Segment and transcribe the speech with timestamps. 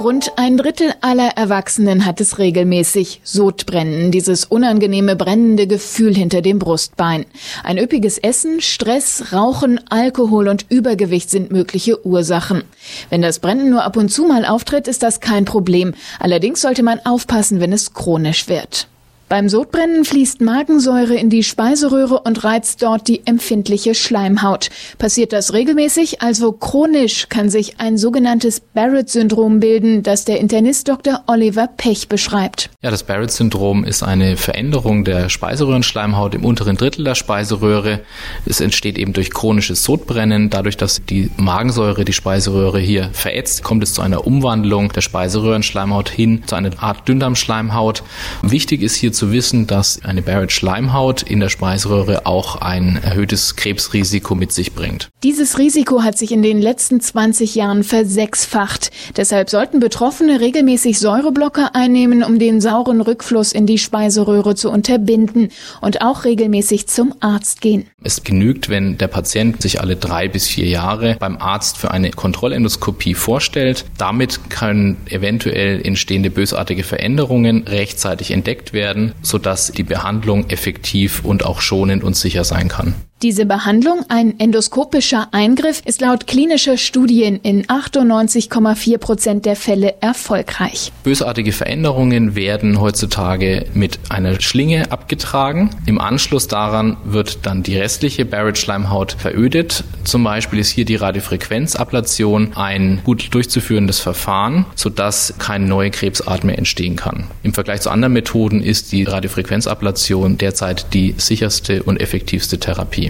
[0.00, 3.20] Rund ein Drittel aller Erwachsenen hat es regelmäßig.
[3.22, 7.26] Sodbrennen, dieses unangenehme brennende Gefühl hinter dem Brustbein.
[7.64, 12.62] Ein üppiges Essen, Stress, Rauchen, Alkohol und Übergewicht sind mögliche Ursachen.
[13.10, 15.92] Wenn das Brennen nur ab und zu mal auftritt, ist das kein Problem.
[16.18, 18.89] Allerdings sollte man aufpassen, wenn es chronisch wird.
[19.30, 24.70] Beim Sodbrennen fließt Magensäure in die Speiseröhre und reizt dort die empfindliche Schleimhaut.
[24.98, 31.22] Passiert das regelmäßig, also chronisch, kann sich ein sogenanntes Barrett-Syndrom bilden, das der Internist Dr.
[31.28, 32.70] Oliver Pech beschreibt.
[32.82, 38.00] Ja, das Barrett-Syndrom ist eine Veränderung der Speiseröhrenschleimhaut im unteren Drittel der Speiseröhre.
[38.46, 40.50] Es entsteht eben durch chronisches Sodbrennen.
[40.50, 46.08] Dadurch, dass die Magensäure die Speiseröhre hier verätzt, kommt es zu einer Umwandlung der Speiseröhrenschleimhaut
[46.08, 48.02] hin zu einer Art Dünndarmschleimhaut.
[48.42, 54.34] Wichtig ist hier zu wissen, dass eine Barrett-Schleimhaut in der Speiseröhre auch ein erhöhtes Krebsrisiko
[54.34, 55.10] mit sich bringt.
[55.22, 58.90] Dieses Risiko hat sich in den letzten 20 Jahren versechsfacht.
[59.18, 65.50] Deshalb sollten Betroffene regelmäßig Säureblocker einnehmen, um den sauren Rückfluss in die Speiseröhre zu unterbinden
[65.82, 67.84] und auch regelmäßig zum Arzt gehen.
[68.02, 72.10] Es genügt, wenn der Patient sich alle drei bis vier Jahre beim Arzt für eine
[72.10, 73.84] Kontrollendoskopie vorstellt.
[73.98, 81.60] Damit können eventuell entstehende bösartige Veränderungen rechtzeitig entdeckt werden sodass die Behandlung effektiv und auch
[81.60, 82.94] schonend und sicher sein kann.
[83.22, 90.90] Diese Behandlung, ein endoskopischer Eingriff, ist laut klinischer Studien in 98,4 Prozent der Fälle erfolgreich.
[91.04, 95.68] Bösartige Veränderungen werden heutzutage mit einer Schlinge abgetragen.
[95.84, 99.84] Im Anschluss daran wird dann die restliche Barrett-Schleimhaut verödet.
[100.04, 106.56] Zum Beispiel ist hier die Radiofrequenzablation ein gut durchzuführendes Verfahren, sodass keine neue Krebsart mehr
[106.56, 107.24] entstehen kann.
[107.42, 113.09] Im Vergleich zu anderen Methoden ist die Radiofrequenzablation derzeit die sicherste und effektivste Therapie.